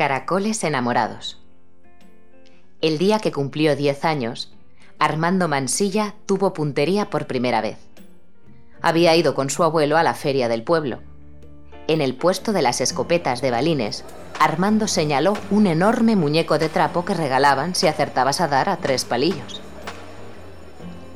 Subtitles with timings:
[0.00, 1.36] Caracoles enamorados.
[2.80, 4.50] El día que cumplió 10 años,
[4.98, 7.76] Armando Mansilla tuvo puntería por primera vez.
[8.80, 11.00] Había ido con su abuelo a la feria del pueblo.
[11.86, 14.02] En el puesto de las escopetas de balines,
[14.38, 19.04] Armando señaló un enorme muñeco de trapo que regalaban si acertabas a dar a tres
[19.04, 19.60] palillos.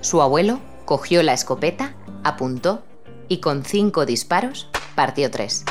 [0.00, 2.82] Su abuelo cogió la escopeta, apuntó
[3.28, 5.66] y con cinco disparos partió tres.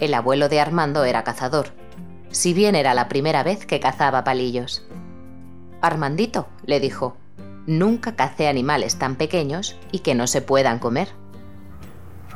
[0.00, 1.85] El abuelo de Armando era cazador
[2.36, 4.84] si bien era la primera vez que cazaba palillos.
[5.80, 7.16] Armandito, le dijo,
[7.66, 11.08] nunca cacé animales tan pequeños y que no se puedan comer.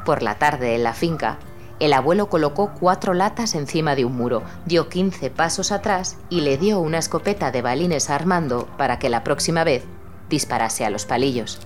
[0.06, 1.38] Por la tarde en la finca,
[1.80, 6.56] el abuelo colocó cuatro latas encima de un muro, dio 15 pasos atrás y le
[6.56, 9.84] dio una escopeta de balines a Armando para que la próxima vez
[10.30, 11.60] disparase a los palillos.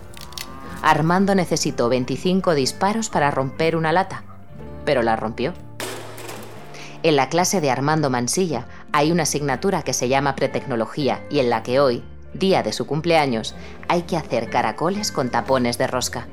[0.83, 4.25] Armando necesitó 25 disparos para romper una lata,
[4.85, 5.55] pero la rompió.
[7.05, 11.51] En la clase de Armando Mansilla hay una asignatura que se llama Pretecnología y en
[11.51, 12.03] la que hoy,
[12.33, 13.55] día de su cumpleaños,
[13.89, 16.27] hay que hacer caracoles con tapones de rosca.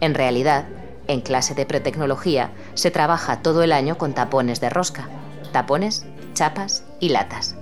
[0.00, 0.68] En realidad,
[1.08, 5.08] en clase de Pretecnología se trabaja todo el año con tapones de rosca,
[5.50, 7.56] tapones, chapas y latas.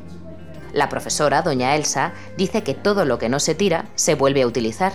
[0.75, 4.47] La profesora, doña Elsa, dice que todo lo que no se tira se vuelve a
[4.47, 4.93] utilizar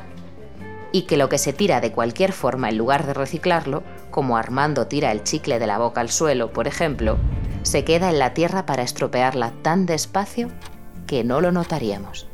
[0.92, 3.82] y que lo que se tira de cualquier forma en lugar de reciclarlo,
[4.14, 7.18] como Armando tira el chicle de la boca al suelo, por ejemplo,
[7.64, 10.50] se queda en la tierra para estropearla tan despacio
[11.08, 12.28] que no lo notaríamos.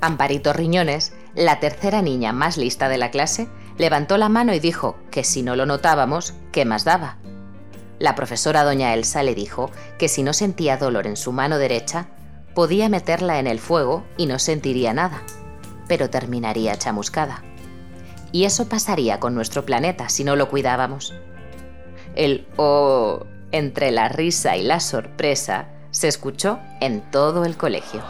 [0.00, 4.96] Amparito Riñones, la tercera niña más lista de la clase, levantó la mano y dijo
[5.10, 7.18] que si no lo notábamos, ¿qué más daba?
[7.98, 12.08] La profesora doña Elsa le dijo que si no sentía dolor en su mano derecha,
[12.54, 15.22] podía meterla en el fuego y no sentiría nada
[15.88, 17.42] pero terminaría chamuscada.
[18.32, 21.14] Y eso pasaría con nuestro planeta si no lo cuidábamos.
[22.14, 28.02] El oh entre la risa y la sorpresa se escuchó en todo el colegio.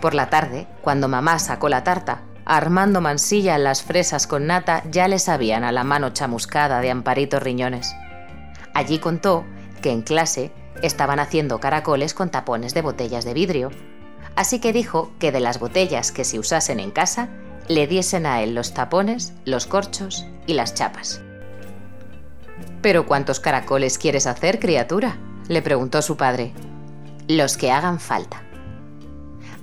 [0.00, 5.08] Por la tarde, cuando mamá sacó la tarta, Armando Mansilla las fresas con nata ya
[5.08, 7.94] le sabían a la mano chamuscada de Amparito Riñones.
[8.72, 9.44] Allí contó
[9.82, 10.52] que en clase
[10.82, 13.70] estaban haciendo caracoles con tapones de botellas de vidrio
[14.36, 17.28] así que dijo que de las botellas que se usasen en casa,
[17.70, 21.20] le diesen a él los tapones, los corchos y las chapas.
[22.82, 25.18] ¿Pero cuántos caracoles quieres hacer, criatura?
[25.46, 26.52] le preguntó su padre.
[27.28, 28.42] Los que hagan falta.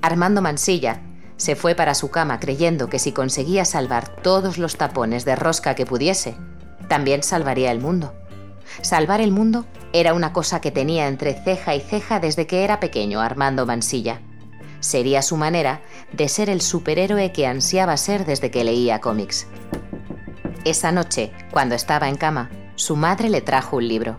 [0.01, 1.01] Armando Mansilla
[1.35, 5.75] se fue para su cama creyendo que si conseguía salvar todos los tapones de rosca
[5.75, 6.37] que pudiese,
[6.87, 8.13] también salvaría el mundo.
[8.81, 12.79] Salvar el mundo era una cosa que tenía entre ceja y ceja desde que era
[12.79, 14.21] pequeño Armando Mansilla.
[14.79, 15.81] Sería su manera
[16.13, 19.47] de ser el superhéroe que ansiaba ser desde que leía cómics.
[20.65, 24.17] Esa noche, cuando estaba en cama, su madre le trajo un libro.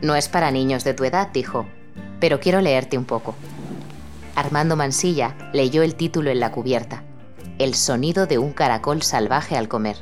[0.00, 1.66] No es para niños de tu edad, dijo,
[2.20, 3.34] pero quiero leerte un poco.
[4.34, 7.02] Armando Mansilla leyó el título en la cubierta,
[7.58, 9.96] El sonido de un caracol salvaje al comer.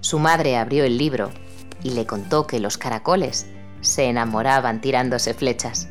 [0.00, 1.30] Su madre abrió el libro
[1.82, 3.46] y le contó que los caracoles
[3.80, 5.88] se enamoraban tirándose flechas.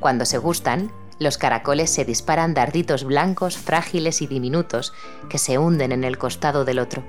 [0.00, 4.94] Cuando se gustan, los caracoles se disparan darditos blancos, frágiles y diminutos
[5.28, 7.04] que se hunden en el costado del otro.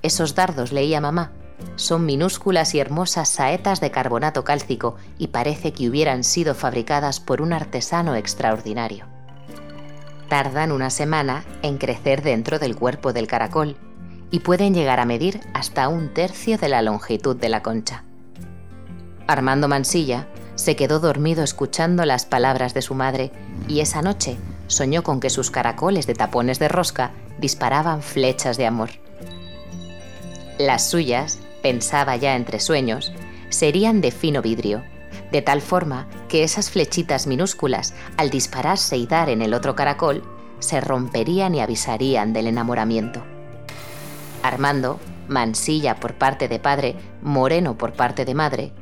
[0.00, 1.30] Esos dardos, leía mamá,
[1.76, 7.42] son minúsculas y hermosas saetas de carbonato cálcico y parece que hubieran sido fabricadas por
[7.42, 9.06] un artesano extraordinario.
[10.28, 13.76] Tardan una semana en crecer dentro del cuerpo del caracol
[14.30, 18.04] y pueden llegar a medir hasta un tercio de la longitud de la concha.
[19.26, 23.30] Armando Mansilla se quedó dormido escuchando las palabras de su madre
[23.68, 24.36] y esa noche
[24.66, 28.90] soñó con que sus caracoles de tapones de rosca disparaban flechas de amor.
[30.58, 33.12] Las suyas, pensaba ya entre sueños,
[33.48, 34.82] serían de fino vidrio,
[35.30, 40.22] de tal forma que esas flechitas minúsculas, al dispararse y dar en el otro caracol,
[40.58, 43.22] se romperían y avisarían del enamoramiento.
[44.42, 48.72] Armando, mansilla por parte de padre, moreno por parte de madre,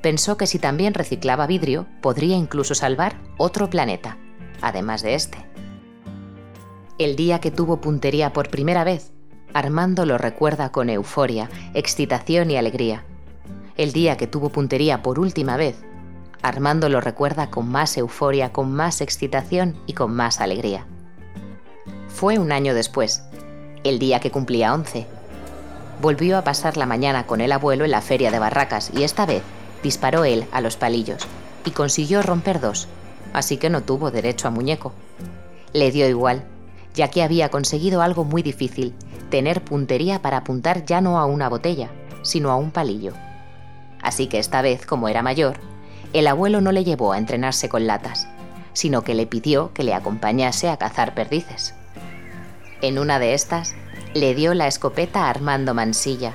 [0.00, 4.16] pensó que si también reciclaba vidrio, podría incluso salvar otro planeta,
[4.60, 5.38] además de este.
[6.98, 9.12] El día que tuvo puntería por primera vez,
[9.52, 13.04] Armando lo recuerda con euforia, excitación y alegría.
[13.76, 15.76] El día que tuvo puntería por última vez,
[16.42, 20.86] Armando lo recuerda con más euforia, con más excitación y con más alegría.
[22.08, 23.22] Fue un año después,
[23.82, 25.06] el día que cumplía 11.
[26.00, 29.26] Volvió a pasar la mañana con el abuelo en la feria de Barracas y esta
[29.26, 29.42] vez
[29.82, 31.26] disparó él a los palillos
[31.64, 32.88] y consiguió romper dos,
[33.32, 34.92] así que no tuvo derecho a muñeco.
[35.72, 36.44] Le dio igual,
[36.94, 38.94] ya que había conseguido algo muy difícil,
[39.30, 41.90] tener puntería para apuntar ya no a una botella,
[42.22, 43.12] sino a un palillo.
[44.02, 45.58] Así que esta vez, como era mayor,
[46.12, 48.26] el abuelo no le llevó a entrenarse con latas,
[48.72, 51.74] sino que le pidió que le acompañase a cazar perdices.
[52.82, 53.74] En una de estas,
[54.14, 56.34] le dio la escopeta a Armando Mansilla,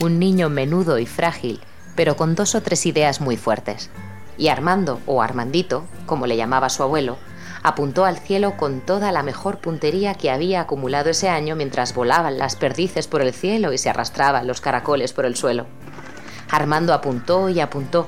[0.00, 1.60] un niño menudo y frágil,
[1.96, 3.90] pero con dos o tres ideas muy fuertes.
[4.38, 7.18] Y Armando, o Armandito, como le llamaba su abuelo,
[7.62, 12.38] apuntó al cielo con toda la mejor puntería que había acumulado ese año mientras volaban
[12.38, 15.66] las perdices por el cielo y se arrastraban los caracoles por el suelo.
[16.50, 18.06] Armando apuntó y apuntó,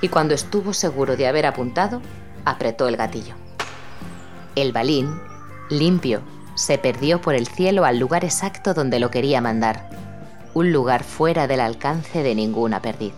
[0.00, 2.00] y cuando estuvo seguro de haber apuntado,
[2.44, 3.34] apretó el gatillo.
[4.54, 5.20] El balín,
[5.70, 6.22] limpio,
[6.54, 9.87] se perdió por el cielo al lugar exacto donde lo quería mandar,
[10.54, 13.12] un lugar fuera del alcance de ninguna perdiz.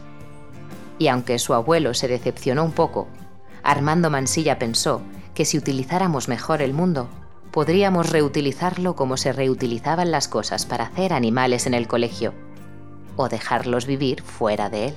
[0.98, 3.08] Y aunque su abuelo se decepcionó un poco,
[3.62, 5.02] Armando Mansilla pensó
[5.34, 7.08] que si utilizáramos mejor el mundo,
[7.50, 12.34] podríamos reutilizarlo como se reutilizaban las cosas para hacer animales en el colegio,
[13.16, 14.94] o dejarlos vivir fuera de él.